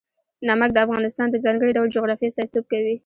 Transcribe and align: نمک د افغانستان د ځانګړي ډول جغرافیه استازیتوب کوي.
نمک 0.47 0.69
د 0.73 0.77
افغانستان 0.85 1.27
د 1.31 1.35
ځانګړي 1.45 1.71
ډول 1.77 1.89
جغرافیه 1.95 2.29
استازیتوب 2.29 2.65
کوي. 2.71 2.95